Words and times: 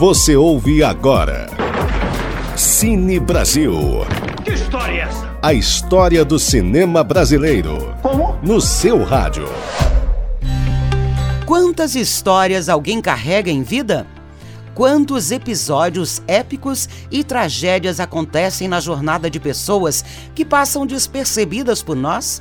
Você 0.00 0.34
ouve 0.34 0.82
agora. 0.82 1.46
Cine 2.56 3.20
Brasil. 3.20 3.74
Que 4.42 4.52
história 4.52 4.94
é 4.94 5.00
essa? 5.00 5.38
A 5.42 5.52
história 5.52 6.24
do 6.24 6.38
cinema 6.38 7.04
brasileiro. 7.04 7.94
Como? 8.00 8.34
No 8.42 8.62
seu 8.62 9.04
rádio. 9.04 9.46
Quantas 11.44 11.94
histórias 11.94 12.70
alguém 12.70 13.02
carrega 13.02 13.50
em 13.50 13.62
vida? 13.62 14.06
Quantos 14.74 15.30
episódios 15.30 16.22
épicos 16.26 16.88
e 17.10 17.22
tragédias 17.22 18.00
acontecem 18.00 18.68
na 18.68 18.80
jornada 18.80 19.28
de 19.28 19.38
pessoas 19.38 20.02
que 20.34 20.46
passam 20.46 20.86
despercebidas 20.86 21.82
por 21.82 21.94
nós? 21.94 22.40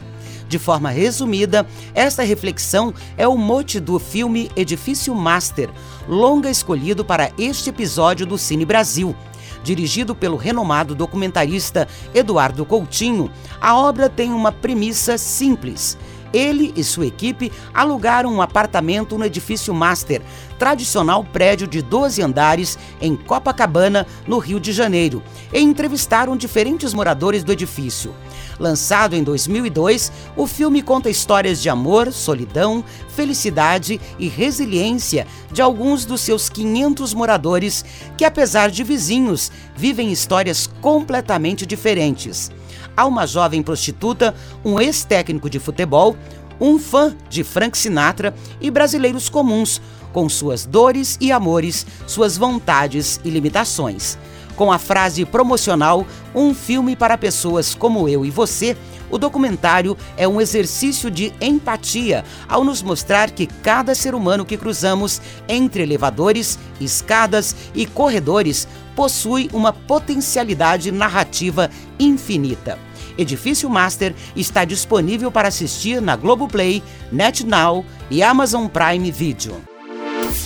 De 0.49 0.57
forma 0.57 0.89
resumida, 0.89 1.65
esta 1.93 2.23
reflexão 2.23 2.91
é 3.15 3.27
o 3.27 3.37
mote 3.37 3.79
do 3.79 3.99
filme 3.99 4.49
Edifício 4.55 5.13
Master, 5.13 5.69
longa 6.07 6.49
escolhido 6.49 7.05
para 7.05 7.31
este 7.37 7.69
episódio 7.69 8.25
do 8.25 8.35
Cine 8.35 8.65
Brasil. 8.65 9.15
Dirigido 9.63 10.15
pelo 10.15 10.37
renomado 10.37 10.95
documentarista 10.95 11.87
Eduardo 12.15 12.65
Coutinho, 12.65 13.29
a 13.61 13.77
obra 13.77 14.09
tem 14.09 14.33
uma 14.33 14.51
premissa 14.51 15.19
simples 15.19 15.95
ele 16.33 16.73
e 16.75 16.83
sua 16.83 17.07
equipe 17.07 17.51
alugaram 17.73 18.33
um 18.33 18.41
apartamento 18.41 19.17
no 19.17 19.25
edifício 19.25 19.73
Master, 19.73 20.21
tradicional 20.57 21.23
prédio 21.23 21.67
de 21.67 21.81
12 21.81 22.21
andares 22.21 22.77
em 23.01 23.15
Copacabana, 23.15 24.05
no 24.27 24.37
Rio 24.37 24.59
de 24.59 24.71
Janeiro, 24.71 25.23
e 25.53 25.59
entrevistaram 25.59 26.35
diferentes 26.35 26.93
moradores 26.93 27.43
do 27.43 27.51
edifício. 27.51 28.13
Lançado 28.59 29.15
em 29.15 29.23
2002, 29.23 30.11
o 30.35 30.45
filme 30.45 30.81
conta 30.81 31.09
histórias 31.09 31.61
de 31.61 31.69
amor, 31.69 32.11
solidão, 32.11 32.83
felicidade 33.07 34.01
e 34.19 34.27
resiliência 34.27 35.25
de 35.51 35.61
alguns 35.61 36.03
dos 36.03 36.19
seus 36.21 36.49
500 36.49 37.13
moradores 37.13 37.85
que, 38.17 38.25
apesar 38.25 38.69
de 38.69 38.83
vizinhos, 38.83 39.49
vivem 39.75 40.11
histórias 40.11 40.69
completamente 40.81 41.65
diferentes 41.65 42.51
a 42.95 43.05
uma 43.05 43.25
jovem 43.25 43.61
prostituta, 43.61 44.35
um 44.63 44.79
ex-técnico 44.79 45.49
de 45.49 45.59
futebol, 45.59 46.15
um 46.59 46.77
fã 46.77 47.15
de 47.29 47.43
Frank 47.43 47.77
Sinatra 47.77 48.33
e 48.59 48.69
brasileiros 48.69 49.29
comuns, 49.29 49.81
com 50.11 50.27
suas 50.27 50.65
dores 50.65 51.17
e 51.21 51.31
amores, 51.31 51.85
suas 52.07 52.37
vontades 52.37 53.19
e 53.23 53.29
limitações. 53.29 54.17
Com 54.55 54.71
a 54.71 54.77
frase 54.77 55.23
promocional 55.23 56.05
Um 56.35 56.53
filme 56.53 56.95
para 56.95 57.17
pessoas 57.17 57.73
como 57.73 58.07
eu 58.07 58.25
e 58.25 58.29
você, 58.29 58.77
o 59.09 59.17
documentário 59.17 59.97
é 60.15 60.27
um 60.27 60.39
exercício 60.39 61.09
de 61.09 61.33
empatia 61.41 62.23
ao 62.47 62.63
nos 62.63 62.81
mostrar 62.81 63.31
que 63.31 63.47
cada 63.47 63.95
ser 63.95 64.13
humano 64.15 64.45
que 64.45 64.57
cruzamos 64.57 65.21
entre 65.47 65.83
elevadores, 65.83 66.59
escadas 66.79 67.55
e 67.73 67.85
corredores 67.85 68.67
possui 68.95 69.49
uma 69.53 69.71
potencialidade 69.71 70.91
narrativa 70.91 71.69
infinita. 71.99 72.77
Edifício 73.17 73.69
Master 73.69 74.15
está 74.35 74.63
disponível 74.63 75.29
para 75.31 75.49
assistir 75.49 76.01
na 76.01 76.15
Globoplay, 76.15 76.81
NetNow 77.11 77.83
e 78.09 78.23
Amazon 78.23 78.67
Prime 78.67 79.11
Video. 79.11 79.61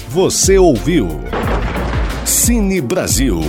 Você 0.09 0.57
ouviu 0.57 1.07
Cine 2.25 2.79
Brasil. 2.81 3.39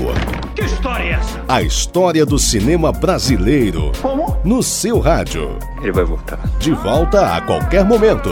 Que 0.55 0.63
história 0.65 1.05
é 1.05 1.11
essa? 1.13 1.45
A 1.49 1.63
história 1.63 2.27
do 2.27 2.39
cinema 2.39 2.93
brasileiro. 2.93 3.93
Como? 4.01 4.37
No 4.45 4.63
seu 4.63 4.99
rádio. 4.99 5.59
Ele 5.81 5.93
vai 5.93 6.05
voltar. 6.05 6.39
De 6.59 6.73
volta 6.73 7.37
a 7.37 7.41
qualquer 7.41 7.85
momento. 7.85 8.31